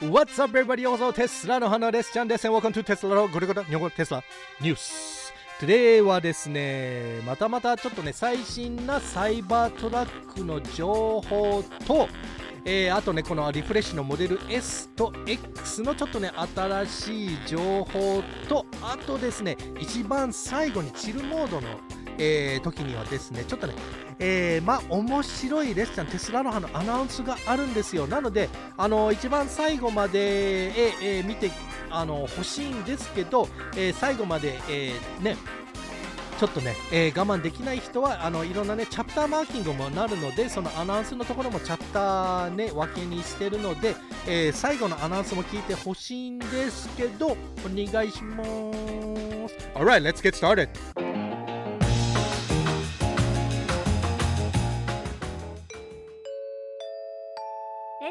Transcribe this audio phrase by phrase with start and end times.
[0.00, 0.80] What's up, everybody?
[0.80, 2.10] ようこそテスラの花です。
[2.10, 2.48] ちゃんです。
[2.48, 4.24] Welcome to テスラのゴリゴリ日本語テスラ
[4.58, 5.30] ニュース。
[5.60, 12.08] Today はですね、またまたちょっとね、最新なサイバートラックの情報と、
[12.64, 21.68] えー、あとね、このリフレッシュのモデル S と X のちょっとね、新しい情報と、あとですね、一番最後にチルモードの、
[22.20, 23.74] えー、時にはですね、ちょっとね、
[24.18, 31.50] えー、まあ面白いレスちゃんテスラののアナウンスがあるんですよなのであの一番最後まで、ええー、見て
[31.88, 34.92] あの欲しいんですけど、え、最後まで、え、
[35.22, 35.36] ね
[36.38, 43.94] ちょっとね、えー、我慢できない人はあのいろんなねチャプターマーキングもなるのでそのアナウンスのところもチャプターね分けにしてるので、
[44.26, 47.36] えー、最後のアナウンスも聞いてほしいんですけどお
[47.68, 48.48] 願いします
[49.74, 51.09] Alright, let's get started!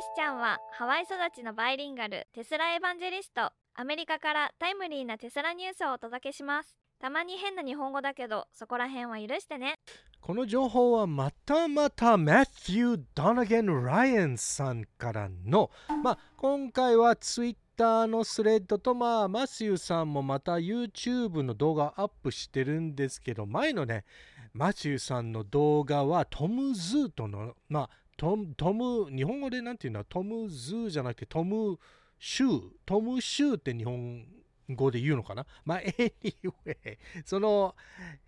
[0.09, 3.51] レスちゃんはハワイ育ちのバイリンガルテスラエヴァンジェリスト。
[3.75, 6.75] アメリカからタイムリーなテスラニュースをお届けします。
[6.99, 9.75] たまに変な日本語だけどそこら辺は許してね。
[10.19, 15.69] この情報はまたまたマテュー・ドナゲン・ライアンさんからの、
[16.03, 24.05] まあ、今回はツイッターのスレッドと、まあ、マシューさんもまた YouTube の動画アップしてるんですけど前のね
[24.53, 27.89] マシューさんの動画はトム・ズーとの、まあ、
[28.19, 30.03] トム、トム、日本語でなんていうの？
[30.03, 31.79] トムズーじゃなくてトム
[32.19, 34.25] シュー、トムシューって日本
[34.71, 35.45] 語で言うのかな？
[35.63, 37.77] まあ、 anyway、その、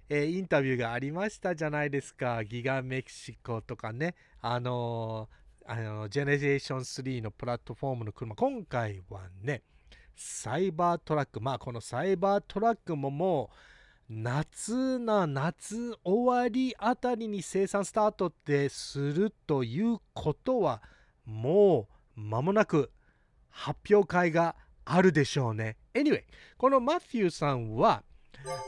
[0.07, 2.41] えー、インタビューがありましたじゃないですか。
[2.45, 9.61] ギガメキシコとかね、あのー、あのジェネレーション3のプラットフォームの車、今回はね、
[10.15, 13.55] サイバートラック、まあこのサイバートラックももう、
[14.13, 20.81] 夏な夏終わりあたりに生産スタートってするということは
[21.23, 21.87] も
[22.17, 22.91] う間もなく
[23.49, 25.77] 発表会があるでしょうね。
[25.93, 26.23] Anyway
[26.57, 28.03] このマシューさんは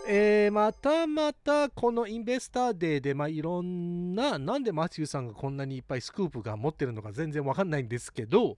[0.07, 8.57] えー、またまたこの Investor Day で、まあ、いろんな、なんでマシューさんがこんなにいっぱいスクープが持ってるのか全然わかんないんですけど、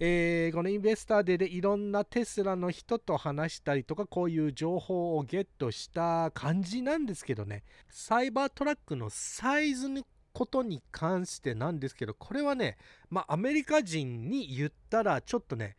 [0.00, 12.76] えー、この Investor Day でいろんなテスラの人と話したりとか、こういう情報をゲットした感じなんですけどね、サイバートラックのサイズのことに関してなんですけど、これはね、
[13.10, 15.76] まあ、アメリカ人に言ったらちょっとね、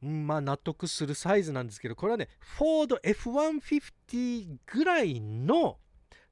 [0.00, 5.78] まあ納得するサイズなんですけど、これはね、フォード F150 ぐらいの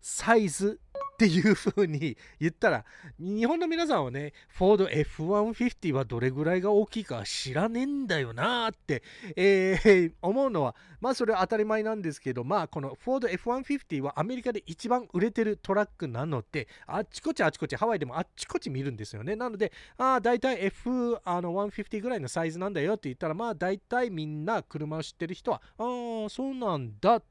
[0.00, 0.81] サイズ
[1.14, 2.84] っていう風に言ったら、
[3.19, 9.03] 日本の皆さんはね、フォード F150 はどれぐらいが大きいか知らねえんだよなーって、
[9.34, 19.34] えー、思うのは、まあそれは当たり前なんですけど、まあこのフォード F150 はアメリカで一番売れてるトラックなので、あっちこっちあっちこっち、ハワイでもあっちこっち見るんですよね。
[19.34, 27.28] なので、ああ、大体 F150 ぐらいのサイズなんだよって言ったら、まあ大体みんな車を知ってる人は、ああ、そうなんだって、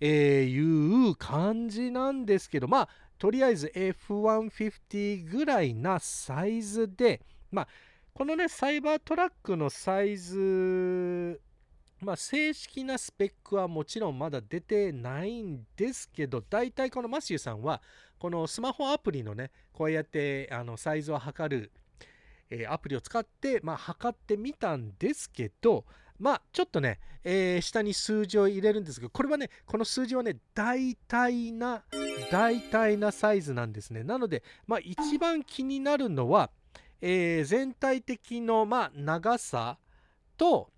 [0.00, 7.68] えー、いう感じなんですけど、まあとりあえず F150 ぐらいなサイズで、まあ、
[8.12, 11.40] このね、サイバートラックのサイズ、
[12.00, 17.80] まあ、正式なスペックはもちろんまだ出てないんですけど、大体このマシューさんは、
[18.18, 21.72] このスマホアプリのね、こうやってあのサイズを測る、
[22.50, 25.84] えー、アプリを使って、まあ、測ってみたんですけど、
[26.24, 31.84] まあ、ちょっとね、えー、下に数字を入れるんですけど、これはね、この数字はね、大体な、
[32.32, 34.04] 大体なサイズなんですね。
[34.04, 36.48] なので、まあ、一番気になるのは、
[37.02, 39.76] えー、全体的の、まあ、長さ
[40.38, 40.70] と、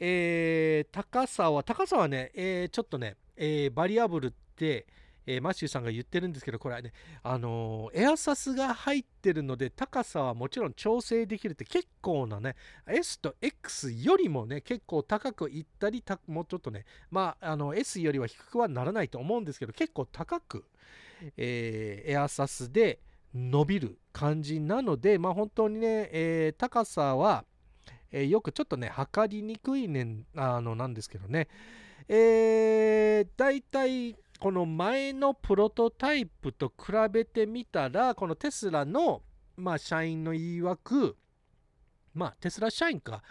[0.00, 4.84] えー、高さは、高さはね、え、ちょっとね、えバリアブルって、
[5.30, 12.56] えー、マシューさんが言ってるんですけど、これはね、あのー、エアサスが入ってるので、高さはもちろん調整できるって結構なね、
[12.86, 20.64] S と X よりもね、結構高くいったり、もうちょっとね、まあ、あの、S よりは低くはならないと思うんですけど、結構高く、
[21.36, 22.98] えー、エアサスで
[23.34, 27.44] 伸びる感じなので、まあ本当にね、えー、高さは、
[28.12, 31.48] えー、よくちょっとね、測りにくいねあの、なんですけどね、
[32.08, 39.22] えー、大体、この前のプロトタイプと比べてみたら、このテスラの、
[39.56, 41.14] まあ、社員の言い訳、
[42.14, 43.22] まあ、テスラ社員か、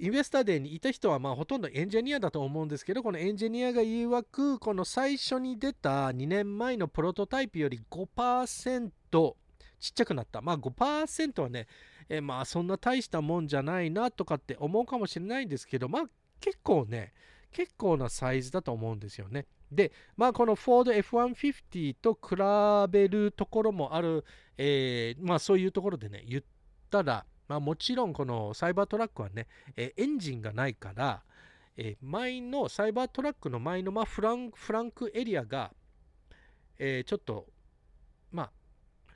[0.00, 10.40] インベスターデーにいた人はまあほとんどエンジニアだと思うんですけど、このエンジニアが言い訳、この最初に出た2年前のプロトタイプより5%ちっちゃくなった。
[10.40, 11.66] まあ5%はね、
[12.08, 16.02] えまあそんな大したもんじゃないなとかって思うかもしれないんですけど、まあ
[16.40, 17.12] 結構ね、
[17.52, 19.46] 結構なサイズだと思うんですよね。
[19.72, 24.24] で、まあ、このフォード F150 と比べるところもある、
[24.56, 26.42] えー、まあ、そういうところでね、言っ
[26.90, 29.46] たら、まあ、もちろんこのサイバートラックはね、
[29.76, 31.22] えエンジンがないから、
[31.76, 35.72] え前のサイバートラックの前の、まあ、フランフランクエリアが、
[36.78, 37.46] えー、ちょっと
[38.32, 38.50] まあ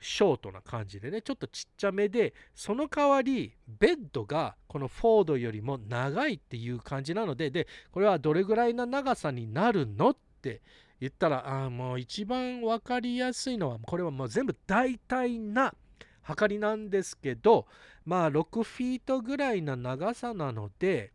[0.01, 10.61] ショートな感じでねちょっとちっちゃめでその代わりベッドがこのフォードよりも長いっていう感じなのででこれはどれぐらいな長さになるのっって
[10.99, 15.73] 言ったらあもう一番分かりやすいのはこれはもう全部大体な
[16.21, 17.65] 測りなんですけど
[18.05, 21.11] まあ6フィートぐらいな長さなので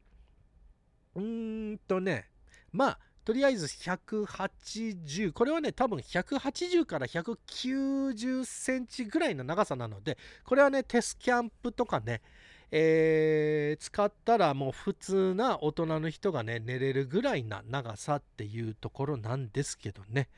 [1.14, 2.28] うーんとね
[2.72, 12.22] まあとりあえず180これはね多分180から190センチぐらいの長さなのでこれはねテスキャンプとかね
[12.72, 20.28] えー、使ったらもう普通な大人の人がね寝れるぐらいな長さっていうところなんですけどね。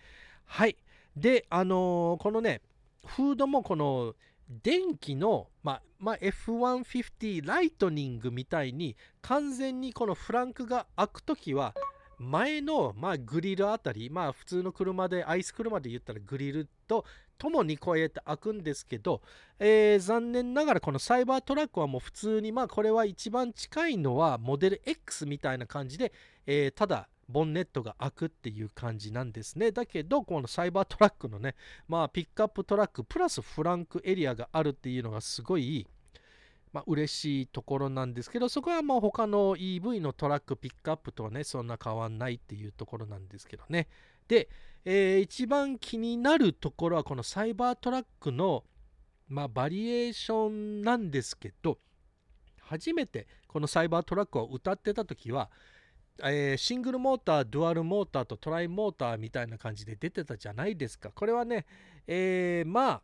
[0.47, 0.77] はい。
[1.17, 2.63] であのー、このね
[3.05, 4.15] フードもこの
[4.63, 11.75] 電気の、ま、ま、F150 ライトニングみたいに完全にこのフランクが開くときは
[12.23, 17.05] 前の、まあ、グリルあたり、まあ、普通の車で、アイス車で言ったらグリルと
[17.39, 19.21] ともにこうやって開くんですけど、
[19.59, 26.13] えー、残念ながらこのサイバートラックはもう普通に、まあ、これは一番近いのはモデル X みたいな感じで、
[26.47, 29.73] えー、ただ、ボンネットが開くっていう感じなんですね。
[29.73, 31.55] だけど、このサイバートラックのね、
[31.89, 35.87] まあ、ピックアップトラックプラスフランクエリアがあるっていうのがすごい、
[36.73, 43.89] まあ、嬉しいところなんですけど、そこはもう他の EV のトラックピックアップとはね、そんな変わんないっていうところなんですけどね。
[44.27, 44.49] で、
[44.85, 48.65] えー、一番気になるところはこのサイバートラックの、
[49.29, 51.79] まあ、バリエーションなんですけど、
[52.61, 55.51] 初めてこのサイバートラックを歌ってた時は、
[56.25, 61.11] えー、シングルモーター、ドゥアルモーターとトライモーターみたいな感じで出てたじゃないですか。
[61.11, 61.67] これはね、
[62.07, 63.03] えー、まあ、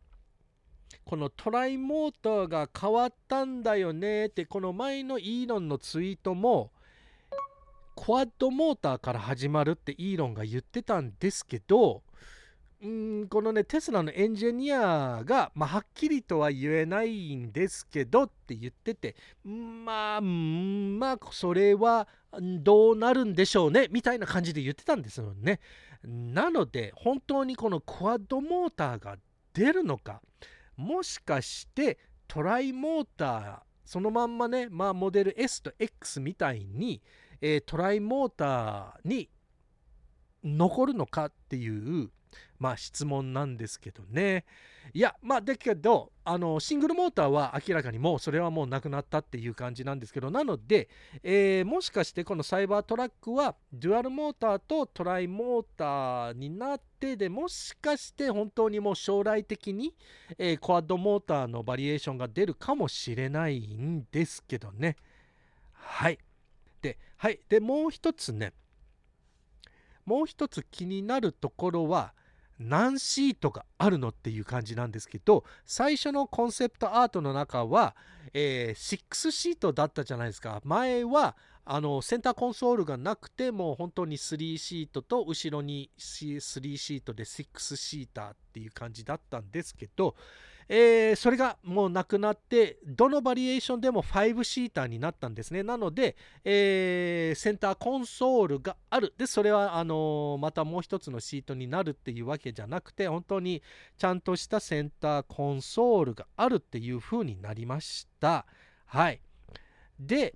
[1.05, 6.71] このトライモーターが変わったんだよねってこの前のイーロンのツイートも
[7.97, 12.03] クワッドモーターから始まるってイーロンが言ってたんですけど
[12.81, 25.59] うんこのねテスラのエンジニアが、まあ、はっきりとは言えないんですけどって言っててまあまあそれはどうなるんでしょうねみたいな感じで言ってたんですよね。
[26.05, 29.17] なので本当にこのクワッドモーターが
[29.53, 30.21] 出るのか
[30.79, 31.99] もしかして
[32.29, 37.03] トライモーターそのまんまね、まあ、モデル S と X みたいに、
[37.41, 39.29] えー、トライモーターに
[40.45, 42.11] 残るのかっていう
[42.59, 44.45] まあ質問なんですけどね。
[44.95, 50.89] いや、まあだけど、あの、シングルモーターは明らかにもうそれはもうなくなったっていう感じなんですけど、なので、
[51.23, 59.95] えー、もしかしてこのサイバートラックはデュアルモーターとトライモーターになってでもしかして本当にもう将来的に、
[60.39, 64.97] えー、コアッドモーターのバリエーションが出るかもしれないんですけどね。
[65.73, 66.19] はい。
[66.83, 67.41] で、はい。
[67.49, 68.53] で、もう一つね、
[70.09, 72.15] もう一つ気になるところは、
[72.59, 77.95] 何シートがあるのっていう感じなんですけど最初のコンセプトアートの中は、
[78.35, 80.61] えー、6シートだったじゃないですか。
[80.65, 81.37] 前は
[81.71, 86.41] あのセンターコンソールがなくてもう本当に3シートと後ろに3
[86.77, 90.15] シートで6シーターっていう感じだったんですけど
[90.71, 95.63] えー、それがもうなくなってどのバリエーションでも5シーターになったんですね。
[95.63, 99.15] なので、えー、センターコンソールがある。
[99.17, 103.63] でそれはあの、またもう一つのシートになるっていうわけじゃなくて本当に
[103.97, 108.45] ちゃんとしたセンターコンソールがあるっていう風になりました。
[108.85, 109.23] はい。
[109.99, 110.35] で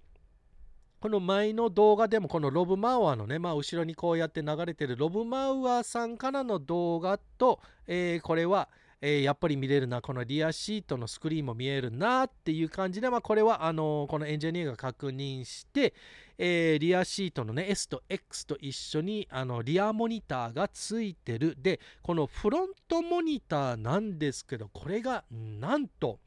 [1.02, 8.68] この前の動画でもこのロブ・マウアーのね、まあ、後ろにこうやって流れてるロブ・マウアーさんからの動画と、えー、これは、
[9.00, 15.92] えー、やっぱり見れるな、このリアシートのスクリーンも見えるなっていう感じで、まあ、これはあのー、このエンジニアが確認して、
[16.38, 21.56] えー、リアシートのね、S と X と一緒にあのリアモニターがついてる。
[21.60, 26.20] で、このフロントモニターなんですけど、これがなんと、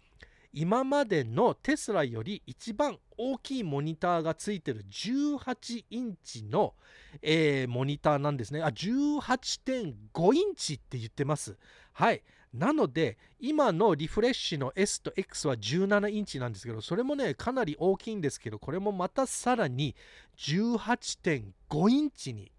[0.58, 6.76] 今までのテスラより一番大きいモニターがついてる18インチの、
[7.22, 8.64] えー、モニターなんですね。
[8.64, 11.58] あ、18.5インチって言ってます。
[11.92, 12.24] はい。
[12.54, 19.94] なので、今のリフレッシュの S と X は17インチなんですけど、それもね、かなり大きいんですけど、これもまたさらに
[20.38, 22.54] 18.5インチに、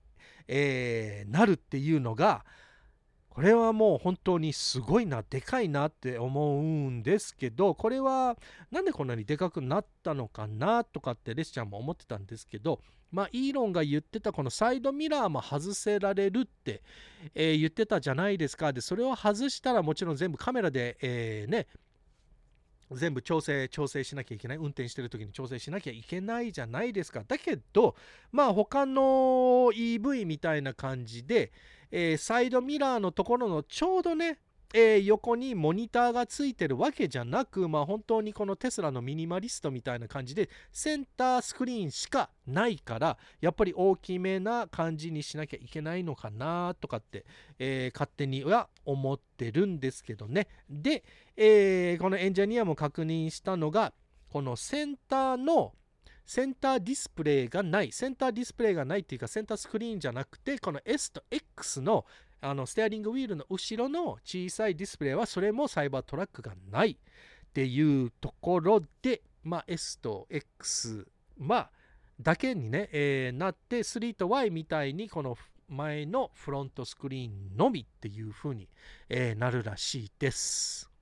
[0.49, 2.45] えー、なるっていうのが、
[3.37, 8.35] これはもう本当にすごいな、でかいなって思うんですけど、これは
[8.71, 12.81] なんでこんなにでかくなったのかなとかってレスちゃんも思ってたんですけど、
[13.13, 16.81] まあ、イーロンが言ってたこのサイドミラーも外せられるって、
[17.35, 18.73] えー、言ってたじゃないですか。
[18.73, 21.67] で、それを外したらもちろん全部カメラで、えー、ね、
[22.91, 27.97] 全部調整調整しなきゃいけない運転してる時に調整しなきゃいけないじゃないですかだけど
[28.31, 29.03] まあ他の
[29.75, 31.53] EV みたいな感じで、
[31.91, 34.39] えー、サイドミラーのところのちょうどね
[34.75, 47.25] えー、横にモニターがついてるわけじゃなく、まあ、本当にこのテスラのミニマリストみたいな感じでセンタースクリーンしかないからやっぱり大きめな感じにしなきゃいけないのかなとかって、
[47.59, 50.49] えー、勝手には思ってるんですけどね。
[50.69, 51.05] で、
[51.37, 53.93] えー、このエンジニアも確認したのが
[54.29, 55.73] このセンターの
[56.27, 62.05] センターディスプレイがない、センターディスプレイがないっていうか、センタースクリーンじゃなくて、この S と X の
[62.41, 66.97] あのステアリングウィールの後ろの小さいディスプレイはそれもサイバートラックがないっ
[67.53, 71.07] ていうところで、まあ、S と X、
[71.39, 71.71] まあ、
[72.21, 75.37] だけにね、えー、なって3と Y みたいにこの
[75.69, 78.69] 前のフロントスクリーンのみっていう風に、
[79.09, 80.96] えー、なるらしいです。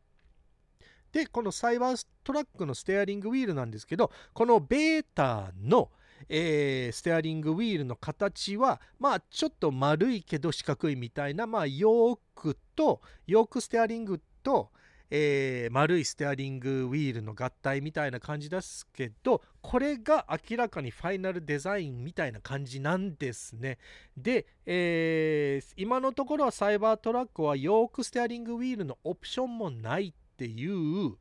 [1.14, 5.92] で、このサイバートラックのステアリングウィールなんですけど、このベータの、
[6.28, 14.70] えー、ステアリングウィールの形はまあちょっと丸いけど四角いみたいなまあヨークとヨークステアリングと、
[15.10, 23.78] えー、丸いステアリングウィールの合体みたいな感じですけどこれが明らかにファイナルデザインみたいな感じなんですね。
[24.16, 31.16] で、えー、今のところはサイバートラックはヨークステアリングウィールのオプションもないっていう、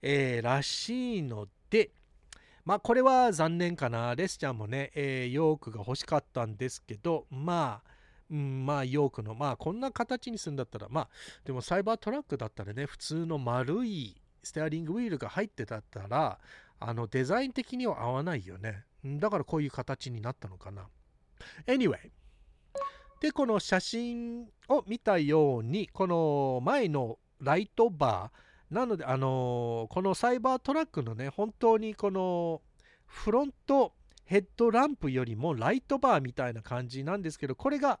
[0.00, 1.90] えー、らしいので
[2.64, 4.14] まあこれは残念かな。
[4.14, 7.90] レスちゃんもね、えー、ヨークが欲しかったんですけど、まあ、
[8.30, 11.08] うん、まあヨークの、まあこんな形にするんだったら、まあ
[11.44, 16.38] でもサイバートラックだったらね、普通の丸いステアリングウィールが入ってたったら、
[16.80, 18.84] あのデザイン的には合わないよね。
[19.04, 20.88] だからこういう形になったのかな。
[21.66, 21.98] Anyway。
[23.20, 32.62] で、この写真を見たように、この前のライトバー、なので、あのー、このサイバートラックのね、本当にこの
[33.06, 33.92] フロント
[34.24, 38.00] ヘッドランプよりもライトバーみたいな感じなんですけど、これが、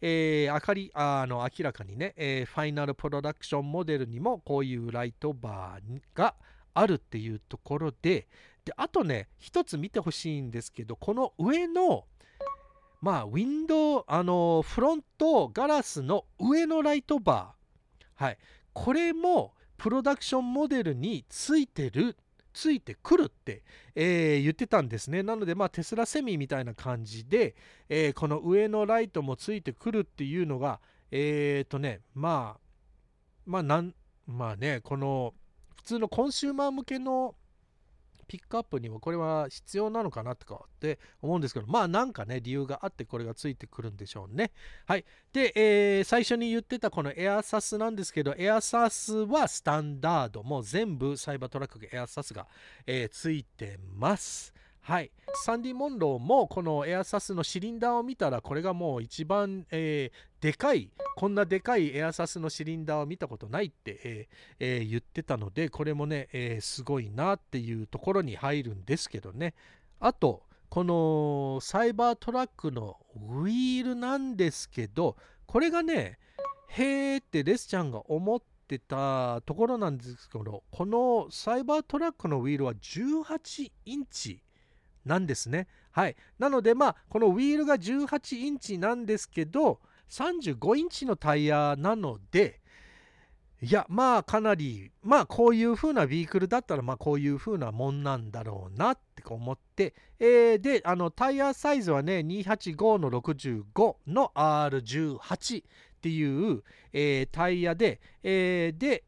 [0.00, 6.34] えー、明かりあの明らかにね、えー、ファイナルプロダクションモデルにもこういうライトバーが
[6.74, 8.28] あるっていうところで、
[8.64, 12.04] であとね、一つ見てほしいんですけど、この上の、
[13.00, 18.38] まあ、ウィンドウ、あの、フロントガラスの上のライトバー、はい、
[18.72, 22.16] これも、プロダクションモデルについてる
[22.54, 23.62] ついてくるって、
[23.94, 25.22] えー、言ってたんですね。
[25.22, 27.56] なので、まあ、テスラセミみたいな感じで、
[27.88, 32.60] えー、この上のライトもついてくるっていうのが、えっ、ー、とね、まあ、
[33.44, 33.94] まあ、なん、
[34.26, 35.34] まあね、この、
[35.76, 37.34] 普通のコンシューマー向けの
[38.24, 44.52] ピックアップにもこれは必要なのかなとかって思うんですけど、まあなんかね、理由があってこれがついてくるんでしょうね。
[44.86, 45.04] はい。
[45.32, 50.42] で、えー、最初に言ってたこのエアサスなんですけど、エアサスはスタンダード。
[50.42, 52.46] もう全部サイバートラックエアサスが、
[52.86, 54.52] えー、ついてます。
[54.84, 55.10] はい。
[55.34, 69.54] サンディ・モンローもこのエアサスのシリンダーを見たらこれがもう一番、えー、でかいこんなでかいエアサスのシリンダーを見たことないって、えーえー、言ってたのでこれもね、えすごいなっていうところに入るんですけどね
[70.00, 76.18] あとこのサイバートラックのウィールなんですけどこれがね
[76.68, 84.43] へーってレスちゃんが思ってたところなんですけどこのサイバートラックのウィールは18インチ
[85.04, 85.68] なんですね。
[85.92, 86.16] はい。
[86.38, 89.80] なので、まあ、このウィールが18インチなんですけど、
[90.10, 92.60] 35インチのタイヤなので、
[93.62, 105.66] いや、まあ、かなり、まあ、こういう風なビークルだったら、まあ、こういう風なもんなんだろうなって思って、えー、で、あの、タイヤサイズはね、285の65の R18 っ
[106.02, 109.04] ていう、えー、タイヤで、えー、で、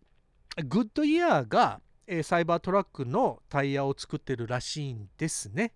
[0.64, 1.80] グッドイヤーが、
[2.22, 5.72] サイバートラックのタイヤを作ってるらしいんですね。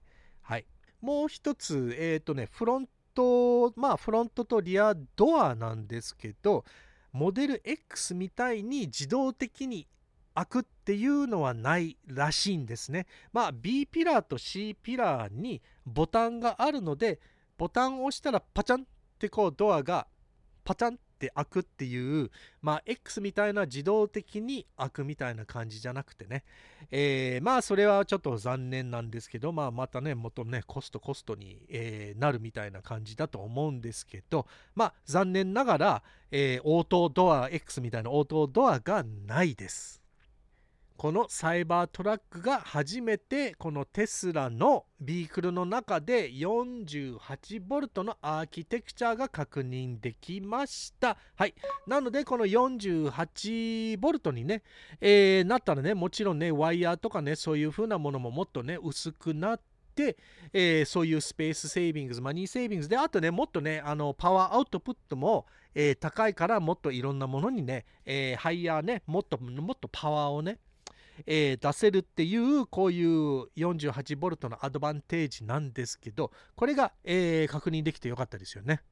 [1.00, 6.64] もう一つ、えっ、ー、とね、フロント、まあフロントとリアドアなんですけど、
[7.12, 9.87] モデル X みたいに自動的に
[10.35, 13.07] 開くっていうのはないらしいんですね。
[13.33, 17.19] まあ B ピラーと C ピラーにボタンがあるので、
[17.59, 18.85] ボタンを押したらパチャンっ
[19.19, 20.07] てこうドアが
[20.64, 22.31] パチャンって開くっていう、
[22.62, 26.45] まあ、X みたいな自動的に開くみたいな感じじゃなくてね、
[26.91, 40.00] えー、まあそれはちょっと残念なんですけど、まあ、またねもっとねコストコストに、えー、なるみたいな感じだと思うんですけどまあ残念ながら、えー、オートドア X みたいな応答ドアがないです。
[41.00, 51.16] このサイバートラックが初めてこのテスラのビークルの中で 48V のアーキテクチャが確認できました。
[51.37, 51.54] はい。
[51.87, 54.62] なのでこの 48V にね、
[55.00, 59.62] えー、なったらね、もちろんね、ワイヤーとかね、そういう風なものももっとね、薄くなって、
[59.97, 60.16] で、
[60.52, 70.59] えー、そういうスペースセービングス、マニーセービングスで、あとね、もっとね、あのパワーアウトプットも、えー、高いからもっといろんなものにね、えー、ハイヤーね、もっともっとパワーをね、
[71.27, 78.83] えー、出せるっていうこういう 48V のアドバンテージなんですけどこれが、えー、確認できてよかったですよね。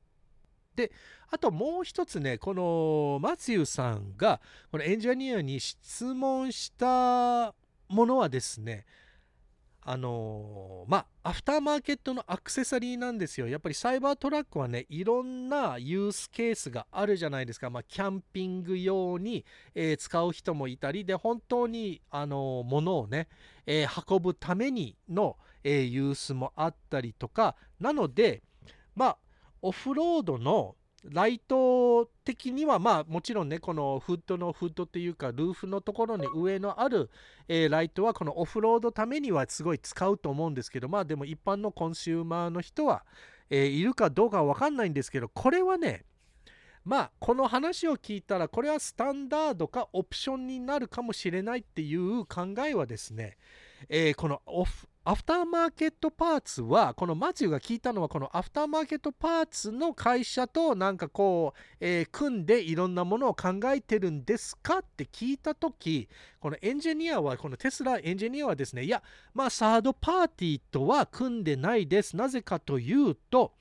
[0.77, 0.93] で
[1.31, 7.53] あともう一つねこのマツユさんがこのエンジニアに質問した
[7.89, 8.87] ものはですね
[9.83, 13.49] あのー、まあアフターマーケットのアクセサリーなんですよ。
[13.49, 19.45] やっぱりサイバートラックはねいろんなユースケースがあるじゃないですか、まあ、キャンピング用に、
[19.75, 23.29] えー、使う人もいたりで本当にあのー、物をね、
[23.67, 27.57] え運ぶためにの、えユースもあったりとか。
[27.81, 28.43] なので
[28.95, 29.19] まあ
[29.63, 37.11] オフロードのライト的にはまあもちろんねこのフットのフットっていうかルーフのところに上のある、
[37.47, 43.05] え、ライトはこのオフロードためにはすごい使うと思うんですけどまあでも一般のコンシューマーの人は、
[43.49, 46.05] え、いるかどうかは分かんないんですけどこれはね
[46.85, 53.37] まあこの話を聞いたらこれはスタンダードかオプションになるかもしれないっていう考えはですね、
[53.89, 66.11] え、このオフアフターマーケットパーツはこのマチューが聞いたのはこのアフターマーケットパーツの会社となんかこう、えー、組んでいろんなものを考えてるんですかって聞いた時
[66.41, 72.15] このエンジニアはこのテスラエンジニアはですねいやまあサードパーティーとは組んでないです。
[72.15, 73.55] なぜかというと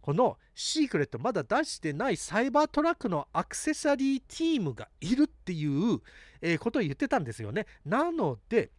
[0.00, 6.00] このシークレットまだ出してないサイバートラックのアクセサリーチームがいるっていう、
[6.40, 7.66] え、ことを言ってたんですよね。
[7.84, 8.70] なので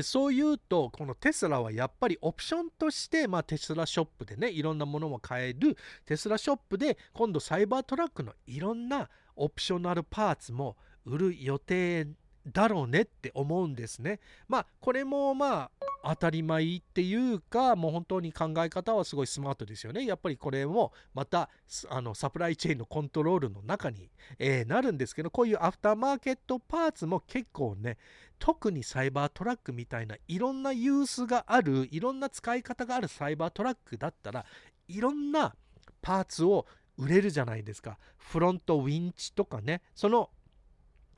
[0.00, 5.76] そういうと、このテスラはやっぱりオプションとして、まあ、テスラショップでね、いろんなものも買える。
[6.06, 12.06] テスラショップで、今度サイバートラックのいろんなオプショナルパーツも売る予定
[12.46, 14.20] だろうねって思うんですね。
[14.48, 20.04] まあこれもまあ当たり前っていうかもう本当に考え方はすごいスマートですよね。
[20.04, 21.48] やっぱりこれもまた
[21.88, 27.98] あのサプライチェーンのコントロールの中に、えー、なるんですけどこういうアフターマーケットパーツも結構ね
[28.40, 34.44] 特にサイバートラックみたいないろんなユースがあるいろんな使い方があるサイバートラックだったら
[34.88, 35.54] いろんな
[36.00, 36.66] パーツを
[36.98, 37.98] 売れるじゃないですか。
[38.18, 40.30] フロントウィンチとかねその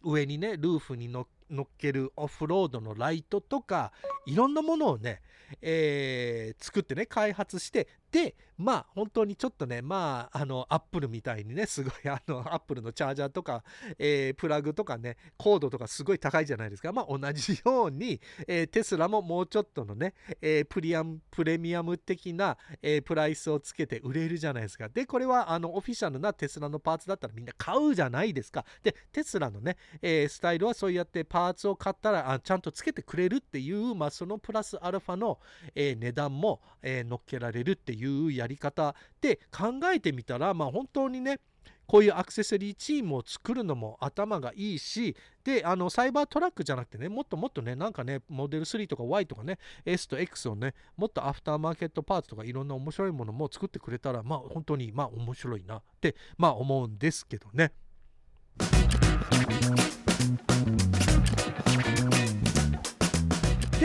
[0.05, 3.93] 上にねルーフに乗っけるオフロードのライトとか
[4.27, 5.23] いろんなものをね、
[5.63, 13.65] えー、作ってね開発してでまあ本当にちょっとねまああのアップルみたいにねすごいあのアップルのチャージャーとか、
[13.99, 16.93] えー、プラグとかねコードとかすごい高いじゃないですか。
[16.93, 24.89] まあ同じように、えー、テスラももうちょっとのね、えー、プリアムプレミアム的な、えプライスをつけて売れるじゃないですか。
[24.89, 28.65] でこれはあのオフィシャルなテスラのパーツだったらみんな買うじゃないですか。
[28.85, 35.41] でテスラのね、えスタイルはそうやってパーツを買ったらあちゃんとつけてくれるっていう、まあ、そのプラスアルファの、
[35.75, 41.41] え値段も、え乗っけられるっていううやり方で考えてみたら、まあ、本当にね
[41.87, 57.73] こういうアクセサリーチームを作るのも頭がいいし、で、あの、サイバートラックじゃなくてね、もっともっとね、なんかね、モデル3とか Y とかね、S と X をね、もっとアフターマーケットパーツとかいろんな面白いものも作ってくれたら、まあ本当に、まあ面白いなって、まあ思うんですけどね。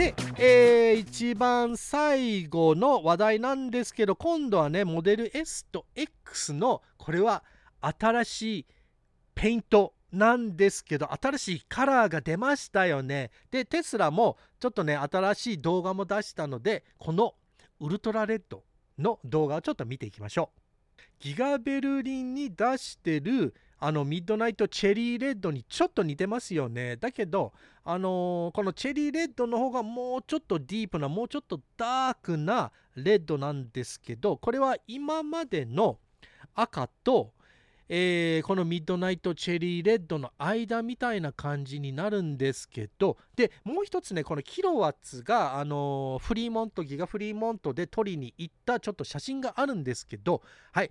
[0.00, 7.44] で、えー、一番最後の話題なんですけど、今度はね、モデル S と X の、これは
[7.82, 8.66] 新しい
[9.34, 13.30] ペイントなんですけど、新しいカラーが出ましたよね。
[13.50, 17.34] で、テスラもちょっとね、新しい動画も出したので、この
[17.78, 18.64] ウルトラレッド
[18.98, 21.02] の動画をちょっと見ていきましょう。
[21.18, 26.96] ギガベルリンに出してるあのミッドナイトチェリーレッドにちょっと似てますよね。
[26.96, 35.98] だけど、あのー、このチェリーレッドの方がもうちょっとディープな、もうちょっとダークなレッドなんですけど、これは今までの
[36.54, 37.32] 赤と
[37.92, 50.40] えー、このミッドナイトチェリーレッドの間みたいな感じになるんですけどでもう一つねこのキロワッツが、あのー、フリーモントギガフリーモントで取りに行ったちょっと写真があるんですけど
[50.70, 50.90] はい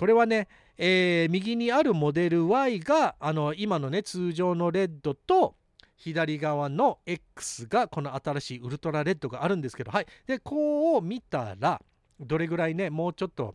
[0.00, 5.54] これはね、えー、右にあるモデル Y があの今のね通常のレッドと
[5.96, 11.80] 左側の X がこの新しいウルトラレッドがあるんですけどはいでこう見たら
[12.18, 13.54] どれぐらいねもうちょっと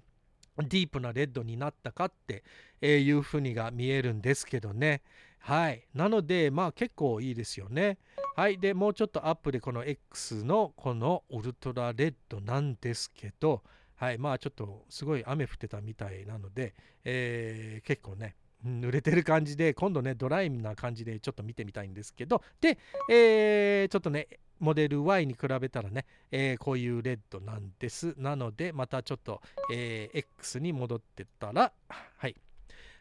[0.58, 2.44] ディープなレッドになったかって
[2.82, 5.04] いうふうにが見えるんですけどね。
[5.40, 5.84] はい。
[5.94, 8.00] なので、まあ結構いいですよね。
[8.36, 13.64] はいでもうちょっとアップでこの X のこのウルトラレッドなんですけど
[13.98, 22.78] はいまあちょっとすごい雨降ってたみたいなので、えー、結構ね濡れてる感じで今度ねドライな感じでちょっと見てみたいんですけどで、
[23.10, 24.28] えー、ちょっとね
[24.60, 28.16] モデル Y に比べたらね、えー、こういうレッドなんです。
[28.18, 32.36] なのでまたちょっと、えー、X に戻ってたらはい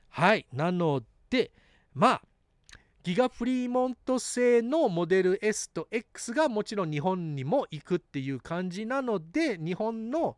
[0.08, 1.50] はいなので
[1.94, 2.22] まあ
[3.02, 10.36] ギガフリーモント製のモデル S と X がもちろん日本にも行くっていう感じなので日本の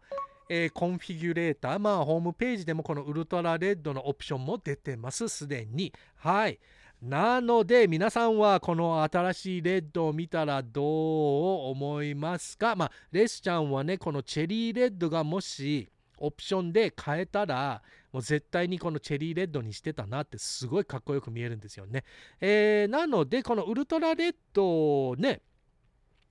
[0.49, 5.93] えー、コンフィギュレーター、まあ、ホームページでもこのウルトラレッドのオプションも出てます、すでに。
[6.17, 6.59] はい。
[7.01, 12.75] なので、皆さんはこの新しいレッドを見たらどう思いますか？
[12.75, 17.81] まあ、レスちゃんはね、このチェリーレッドがもし、オプションで変えたら、
[18.13, 22.03] もう絶対にこのチェリーレッドにしてたなってすごいかっこよく見えるんですよね。
[22.41, 25.43] えー、なので、このウルトラレッドをね、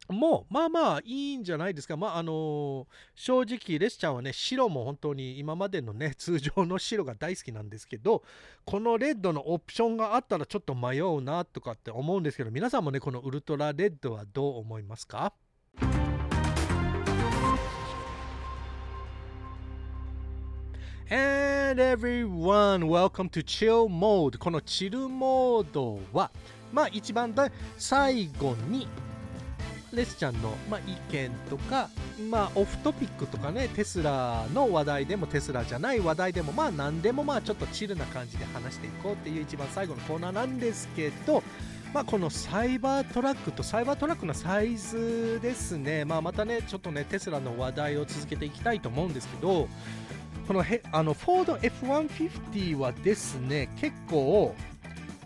[0.09, 1.97] もうまあまあいいんじゃないですか。
[1.97, 8.23] まああのー、正直レスちゃんはね白も本当に今までのね 通常の白が大好きなんですけど
[8.65, 15.33] このレッドのオプションがあったらちょっと迷うなとかって思うんですけど皆さんもねこのウルトラレッドはどう思いますか
[21.09, 24.37] ？And everyone, welcome to Chill Mode.
[24.37, 26.31] このチルモードは、
[26.73, 27.33] まあ一番
[27.77, 28.87] 最後に
[29.93, 31.89] レスちゃんの、まあ、意見とか、
[32.29, 41.41] まあ、オフトピックとかねテスラの話題でもテスラじゃない話題でもまあ何でもまあちょっとチルな感じで話していこうっていう一番最後のコーナーなんですけど、
[41.93, 49.67] まあ、このサイバートラックとサイバートラックのサイズですね、まあ、またねちょっとねテスラの話題を続けていきたいと思うんですけど
[50.47, 54.55] このへあのフォード F150 はですね結構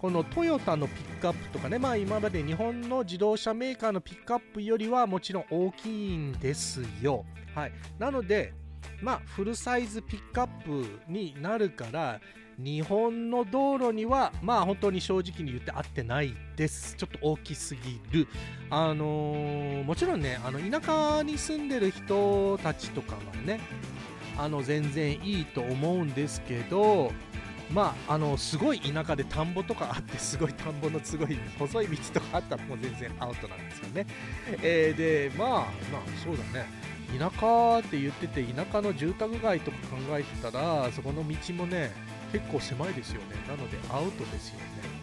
[0.01, 7.23] このトヨタのピックアップとかね、まあ今まで日本の自動車メーカーのピックアップよりはもちろん大きいんですよ。
[7.53, 7.71] はい。
[7.99, 8.51] なので、
[8.99, 12.19] まあフルサイズピックアップになるから、
[12.57, 16.95] 日本の道路にはまあ本当に正直に言って合ってないです。
[16.95, 18.27] ちょっと大きすぎる。
[18.71, 23.59] あのー、もちろんね、あの田舎に住んでる人たちとかはね、
[24.35, 27.11] あの全然いいと思うんですけど、
[27.73, 34.05] まあ、あのすごい田舎で田んぼとかあってすごい田んぼのすごい細い道とかあったらもう全然アウトなんですよね。
[34.62, 35.67] えー、でまあまあ
[36.23, 36.65] そうだね
[37.17, 41.91] 田舎って言ってて田舎の住宅街とか考えてたらそこの道もね
[42.31, 45.01] 結構狭いですよねなのでアウトですよね。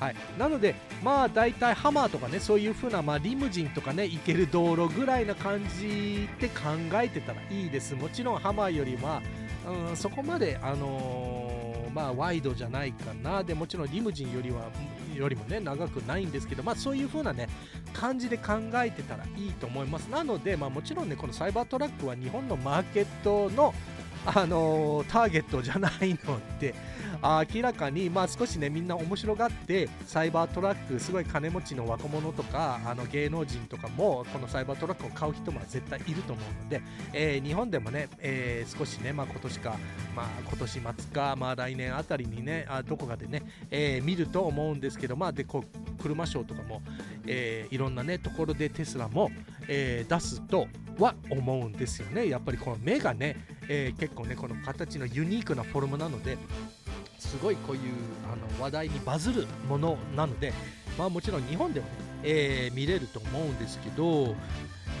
[0.00, 6.66] はい、なので、まあ大体ハマーとかね、そういう風な、まあ、リムジンとかね、行ける道路ぐらいな感じって考
[7.02, 7.96] えてたらいいです。
[7.96, 9.20] もちろんハマーよりは、
[9.90, 11.47] うん、そこまで、あのー
[11.98, 13.42] まあ、ワイドじゃないかな。
[13.42, 14.70] でもちろんリムジンよりは
[15.16, 17.48] よりもね長くないんですけど、まあ、そういう風なね
[17.92, 20.04] 感じで考えてたらいいと思います。
[20.04, 23.74] なので、まあ、もちろんねこのサイバートラックは日本のマーケットの
[24.34, 26.74] あのー、ターゲットじゃないので
[27.22, 39.76] 明らかに、まあ、少しねみんな面白がってサイバートラックすごい金持ちの若者とかあの芸能人とかもこのサイバートラックを買う人も絶対いると思うので、えー、日本でもね、えー、少しね、まあ、今年か、
[40.14, 46.82] まあ、今年末か、まあ、来年あたりにねあどこかでね、えー、見ると思うんですけど、まあ、でこう車ショーとかも、
[47.26, 49.30] え、いろんなねところでテスラも、
[49.66, 52.28] え、出すとは思うんですよね。
[52.28, 53.36] やっぱりこの目がね、
[53.68, 56.38] えー、結構ねこの形のユニークなフォルムなので
[57.18, 57.82] すごいこういう
[58.32, 60.52] あの話題にバズるものなので、
[60.98, 64.34] まあ、もちろん日本でもね、えー、見れると思うんですけど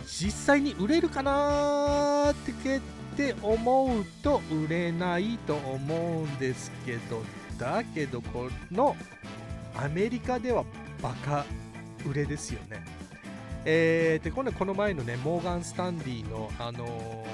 [0.06, 2.80] 実際に売れるかなってっ
[3.16, 7.22] て思うと売れないと思うんですけど
[7.58, 8.96] だけどこの
[9.76, 10.64] アメリカでは
[11.02, 11.44] バカ
[12.08, 12.84] 売れですよね。
[13.64, 17.26] えー、でこの前のねモーガン・スタンディの、あのー、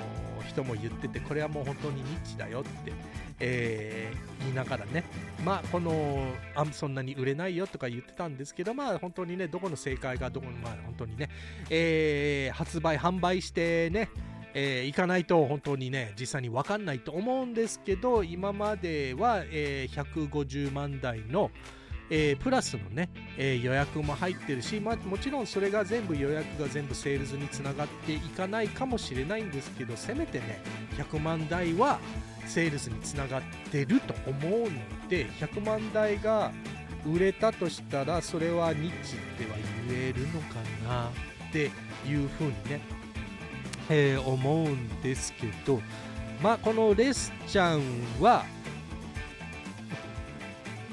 [0.55, 2.93] 人も言っててこれはもう本当にニッチだよって
[3.41, 5.05] えー、言いながらね、
[5.45, 6.23] まあ、この
[6.55, 11.29] あそんなに売れないよとか言ってたんですけど、まあ、本当にね、どこの正解がどこの、まあ、本当にね、
[11.69, 14.09] えー、発売、販売してね、
[14.55, 21.51] えー、行かないと本当にね、実際に分かんないと思うんですけど、今までは、えー、150万台の、
[22.11, 30.63] えー、プラスのね、えー、予約も入ってるし、まあ、もちろんそれが全部予約が全部セールスにつながっていかないかもしれないんですけど、せめてね、
[30.97, 31.99] 100万台は、
[32.47, 34.69] セールスにつながってると思うの
[35.09, 36.53] で100万台が
[37.07, 39.57] 売れたとしたらそれはニッチっては
[39.89, 40.57] 言えるのか
[40.89, 41.71] なって
[42.09, 42.81] いうふうにね、
[43.91, 45.81] えー、思うんですけど
[46.43, 47.83] まあこのレスちゃん
[48.21, 48.45] は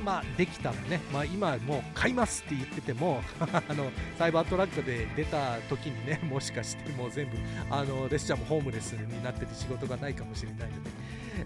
[0.01, 7.37] まあ、できたらね、まあ、今もう買いますって言ってても あのサイバートラックで出た時にね もしかしてもう全部
[7.69, 10.89] あのレスチャーもホームレスになってて仕事がないかもしれないので、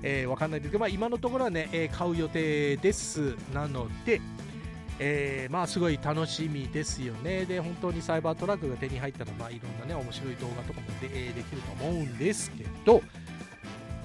[0.02, 4.22] えー、わかんないですけど、まあ、今のところはね、え、買う予定ですなので、
[5.00, 7.46] えー、まあすごい楽しみですよね。
[7.46, 13.02] で、本当にサイバートラックが手に入ったら、まあいろんなね、面白い動画とかもで,、できると思うんですけど、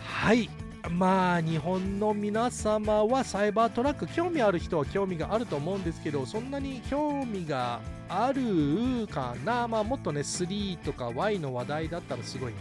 [0.01, 0.51] はい。
[0.89, 9.69] まあ日本の皆様はサイバートラック興味ある人は興味があると思うんですけどそんなに興味があるかな？
[9.69, 12.59] まあもっとね3とか Y の話題だったらすごいね。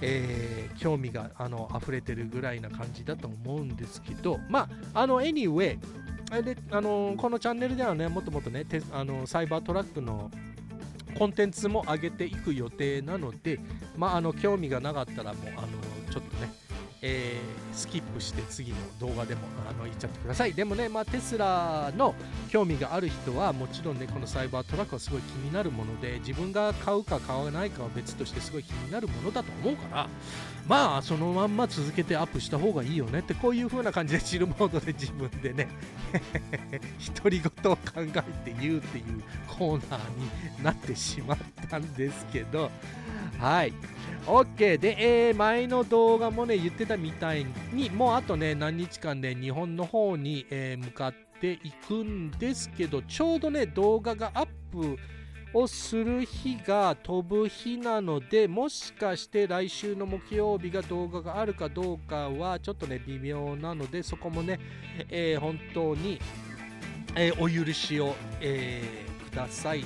[0.00, 4.38] えー、興味があの溢れてるぐらいな感じだと思うんですけど。
[4.48, 5.78] まああの anyway
[6.44, 10.30] であのこのチャンネルではねもっともっとねあのサイバートラックの
[11.18, 13.58] コンテンツも上げていく予定なので、
[13.96, 15.68] まあ、あの興味がなかったらもうあの
[16.12, 16.52] ちょっとね
[17.00, 20.52] えー、スキップして次の動画でもあの言っちゃってください。
[20.52, 22.14] でもね、まあ、テスラの
[22.48, 30.08] 興味がある人はもちろんねこのサイバートラックはすごい気になるもので自分が買うか買わないかは別としてすごい気になるものだと思うから
[30.66, 35.68] まあそのまんま続けてアップした方がいいよねってこういう風な感じでチルモードで自分でね
[37.16, 38.06] 独り言を考え
[38.50, 39.04] て言うっていう
[39.46, 40.00] コーナー
[40.58, 41.38] になってしまっ
[41.70, 42.70] たんですけど。
[43.38, 43.72] はい。
[44.26, 54.96] OK で、えー、前の動画もね言ってたみたいにもうあとね何日間で日本の方に、えー、向かっていくんですけどちょうどね動画がアップ
[55.54, 64.58] をする日が飛ぶ日なのでもしかして来週の木曜日が動画があるかどうかはちょっとね微妙なのでそこもね、
[65.10, 66.18] えー、本当に、
[67.14, 69.84] えー、お許しを、えー、ください。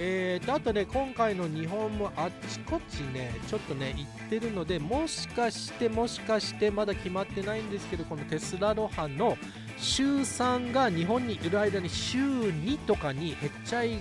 [0.00, 9.36] えーと、あとね、今回の日本もあっちこっちね、ちょっとね、行ってるので、もしかして、もしかして、まだ決まってないんですけど、このテスラロハの
[9.76, 14.00] 週3が日本にいる間に週2とかに減っちゃい、減っ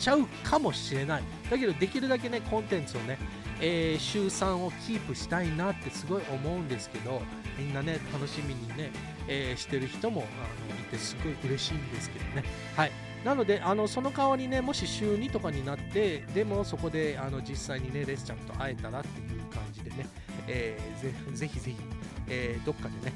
[0.00, 1.22] ちゃうかもしれない。
[1.48, 3.18] だけど、できるだけね、コンテンツをね、
[3.60, 7.22] えー、週3をキープしたいなってすごい思うんですけど、
[7.56, 8.90] みんなね、楽しみにね、
[9.28, 12.42] えー、してる人もあのいて、すごい嬉しいんですけどね。
[12.74, 13.09] はい。
[13.24, 20.06] なのであのその代わりねもし週2とかになってでもそこであの実際にねレスちゃんと会えたらっていう感じでね、
[20.46, 21.76] えー、ぜぜひぜひ、
[22.28, 23.12] えー、どっかでね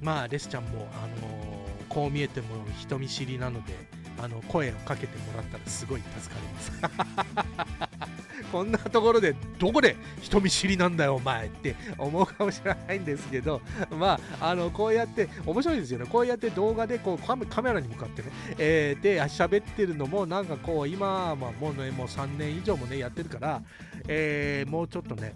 [0.00, 3.74] まあレスちゃんも、あのー、こう見えても人見知りなので
[4.22, 8.04] あの声をかけてもらったらすごい助かります。
[8.54, 16.06] こんなところでどこで人見知りなんだよお前って思うかもしれないんですけどまああのこうやって面白いですよね。
[16.06, 23.60] こうやって動画でこうカメラに向かってね、えー、で喋ってるのもなんかこう今、まあ、もうねもう3年以上もねやってるから、
[24.06, 25.34] えー、もうちょっとね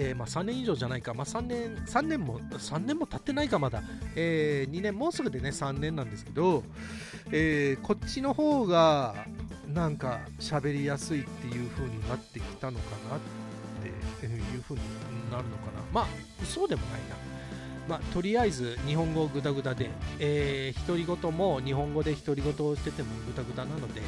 [0.00, 3.82] えー、まあ、3年以上じゃないか、まあ、3年、3年も、3年も経ってないか、まだ、
[4.14, 6.62] えー、2年、もうすぐでね、3年なんですけど、
[7.32, 9.26] えー、こっちの方が、
[9.72, 13.20] なんか喋りやすいっていう風になってきたのかなっ
[14.18, 14.82] ていう風に
[15.30, 15.82] なるのかな。
[15.92, 16.06] まあ
[16.44, 17.16] そうでもないな。
[17.88, 24.02] まあ、とりあえず日本語ぐだぐだで、えー、独り言も日本語で独り言をしててもぐだぐだなので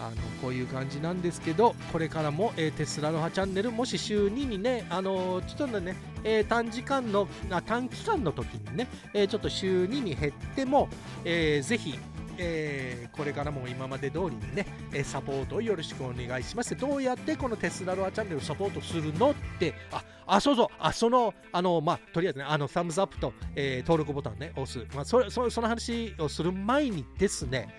[0.00, 10.88] あのこういう感じなんですけどこれからも、えー、テスラの葉チャンネルもし週2にねあのー、ちょっとね、えー、短時間のあ短期間の時にね、えちょっと週2に減っても、
[11.24, 11.98] えー、ぜひ
[12.38, 14.66] えー、これからも今まで通りにね、
[15.04, 16.76] サポートをよろしくお願いします。
[16.76, 24.86] どうやってこのテスラロアチャンネルをサポートするのって、あ、あ、そうそう、あ、その、あの、まあ、とりあえずね、あの、サムズアップと、えー、登録ボタンね、押す。
[24.94, 27.74] まあ、そそその話をする前にですね、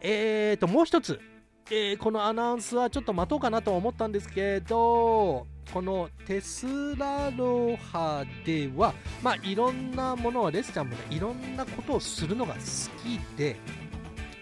[0.00, 1.20] えーと、もう一つ、
[1.70, 12.60] えー、このアナウンスはちょっと待とうかなと思ったんですけど、このテスラロハでは、まあ、いろんなものはレスちゃんもね、いろんなことをするのが好
[13.02, 13.56] きで、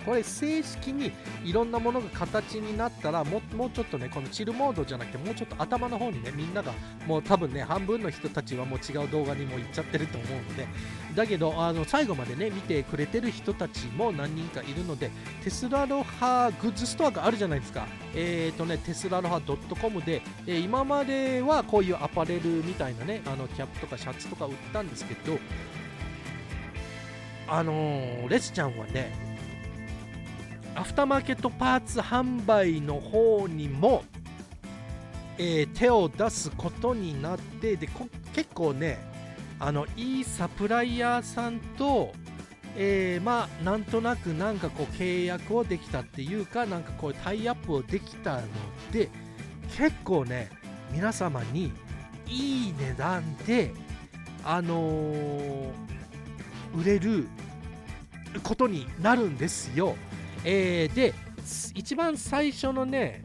[0.05, 1.13] これ正式に
[1.45, 6.73] いろんなものが形になったらももうちょっとねこのチルモードじゃなくてもうちょっと頭の方にねみんなが
[7.07, 10.67] もう多分ね半分の人たちはもう違う動画にも行っちゃってると思うので
[11.15, 15.11] だけどあの最後までね見てくれてる人たちも何人かいるので
[15.45, 17.87] テスラロハグッズストアがあるじゃないですか。
[18.15, 25.39] えっ、ー、とねテスラロハ .com で、えー、今まではこういうアパレルみたいなねあのキャップとかシャツとか売ったんですけど
[27.49, 29.32] あのー、レスちゃんはね
[30.75, 34.05] アフターマーケットパーツ販売の方にも、
[35.37, 37.89] えー、手を出すことになってで
[38.33, 38.99] 結構ね
[39.61, 42.13] あのいいサプライヤーさんと、
[42.77, 48.43] えー、まあなんとなくなんかこう契約をできたっていうかなんかこうタイアップをできたの
[48.93, 49.11] で
[49.77, 50.51] 結構ね
[50.91, 51.73] 皆様に
[52.27, 53.73] いい値段で
[54.43, 55.71] あのー、
[56.75, 57.29] 売れる
[58.43, 59.95] ことになるんですよ。
[60.45, 61.15] えー、で
[61.75, 63.25] 一番最初のね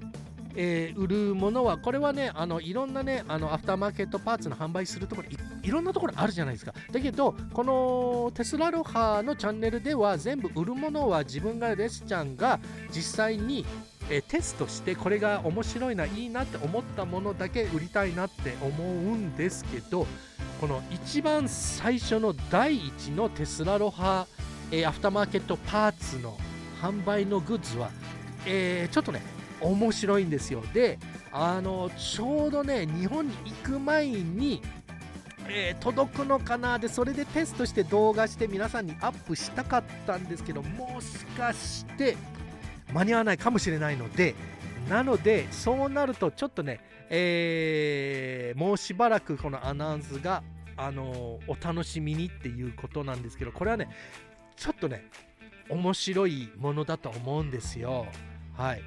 [0.59, 5.29] えー、売るものはこれはねあのいろんなねあのアフターマーケットパーツの販売するところ
[5.61, 6.73] いろんなところあるじゃないですか。
[6.91, 13.65] だけどこのテスラロハのチャンネルでは全部売るものは自分がレスちゃんが実際に
[14.09, 20.07] えテストしてこれが面白いないいなって思ったものだけ売りたいなって思うんですけど
[20.59, 24.25] この一番最初の第1のテスラロハ、
[24.71, 26.37] えー、アフターマーケットパーツの
[26.81, 27.89] 販売のグッズは、
[28.45, 29.21] えー、ちょっとね
[29.61, 30.63] 面白いんですよ。
[30.73, 30.99] で
[31.31, 34.61] あのちょうどね日本に行く前に
[35.49, 36.77] えー、届くのかな？
[36.77, 42.17] でそれでテストして動画して皆さんにアップしたかったんですけどもしかして
[42.91, 44.35] 間に合わないかもしれないので
[44.89, 50.43] なのでそうなるとちょっとね、えー、もうしばらくこのアナウンスが
[50.75, 53.87] あのお楽しみにっていうことなんですけどこれはね
[54.57, 55.05] ちょっとね
[55.69, 58.07] 面白いものだと思うんですよ。
[58.55, 58.81] はい。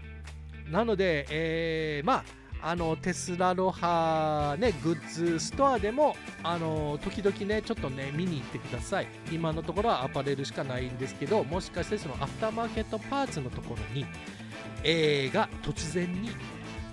[0.70, 2.24] なので、えー、まあ
[2.62, 9.06] あのテスラロハ、ね、グッズストアでもあの時々ねちょっとね見に行ってください。
[9.32, 14.04] 今のところはアパレルしかないんですけどもしかしてそのアフターマーケットパーツのところに、
[14.84, 16.30] えー、が突然に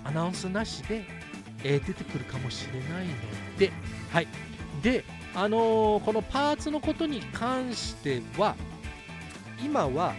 [0.05, 1.03] アナウンスなしで、
[1.63, 3.13] えー、出てくるかもしれないの
[3.57, 3.71] で
[4.11, 4.27] はい。
[4.81, 5.03] で
[5.35, 8.55] あのー、このパーツのことに関しては
[9.63, 10.13] 今は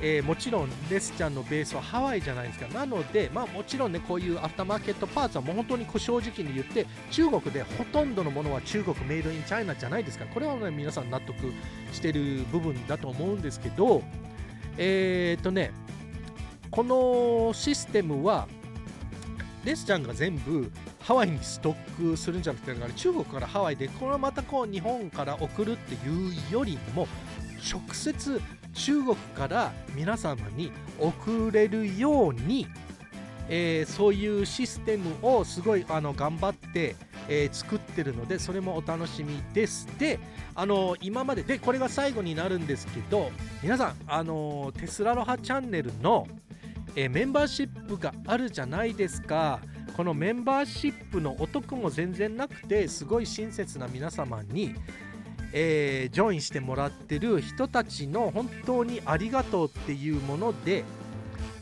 [0.00, 2.66] えー、もちろんレスちゃんのベースはハワイじゃないですか。
[2.68, 10.26] なので、まあ、もちろんねこういうアフターマーケットパーツはもう本当に正直に言って中国でほとんどのものは中国メイドインチャイナじゃないですか。
[10.26, 11.36] これは、ね、皆さん納得
[11.92, 14.02] してる部分だと思うんですけど
[14.76, 15.70] えっ、とね
[16.70, 18.48] このシステムは
[19.64, 27.06] レスちゃんが全部ハワイにストックするんじゃなくてだから中国からハワイでこれはまたこう日本から送るっていうよりも
[27.72, 28.40] 直接
[28.74, 32.66] 中国から皆様に送れるように、
[33.48, 36.96] えー、そういうシステムをすごいあの頑張って、
[37.28, 39.86] えー、作ってるのでそれもお楽しみです。
[39.98, 40.18] で
[40.54, 43.30] あの今まででこれが最後になるんですけど
[43.62, 46.26] 皆さんあのテスラロハチャンネルの、
[46.96, 49.60] えー、メンバーシップがあるじゃないですか。
[49.96, 54.74] このメンバーシップのお得も全然なくてすごい親切な皆様に
[55.56, 60.84] えー、ジョインしてもらってる人たちの本当にありがとうっていうもので、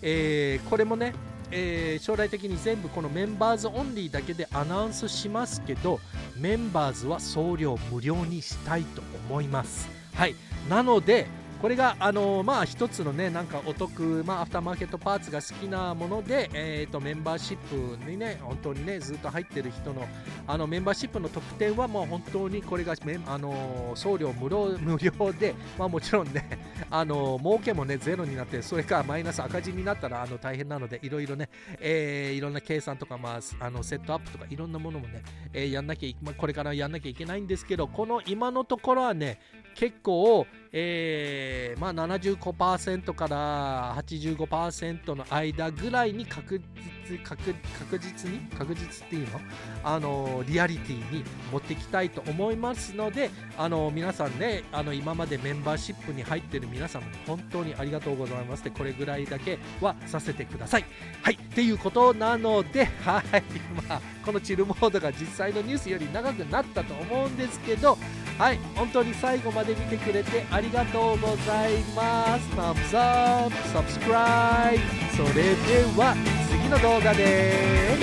[0.01, 1.13] えー、これもね、
[1.51, 6.01] えー、将来的に全部このメンバーズオンリーだけでアナウンスしますけど
[6.39, 9.91] メンバーズは送料無料にしたいと思います。
[10.15, 10.35] はい。
[10.71, 11.27] なので
[11.63, 17.57] これがあのまあ一つのねなんかお得まあアフターマーケットパーツが好きなものでえ、ー、とメンバーシッ
[18.03, 20.09] プにね本当にねずっと入ってる人の
[20.49, 22.97] あのメンバーシップの特典はもう本当にこれが
[23.27, 26.59] あの送料無料無料でまあもちろんね
[26.91, 31.49] あの儲けもねゼロになってそれからマイナス赤字になったらあの大変なのでいろいろね、
[31.79, 35.23] えー、いろんな計算とかまああのセットアップとかいろんなものもね、
[35.53, 39.39] えー、やんなきゃ、まあ、これからやんなきゃいけないんですけどこの今のところはね
[39.75, 49.41] 結構、えー、まあ、75%から85%の間ぐらいに確実確確実に確実っていうの？
[49.85, 58.65] あのリアリティに持っていきたいと思いますのであの皆さんねあの今までメンバーシップに入ってる皆様本当にありがとうございます。
[58.65, 60.85] でこれぐらいだけはさせてください。
[61.23, 61.35] はい。
[61.35, 63.43] っていうことなので はい。
[63.89, 67.99] まあこのチルモードが実際のニュースより長くなったと思うんですけど
[68.39, 68.59] はい。
[68.75, 74.79] 本当に最後まで見てくれてありりがとうございます Thumbs up, subscribe
[75.17, 76.15] それでは
[76.49, 77.97] 次の動画で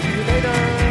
[0.00, 0.89] See you later!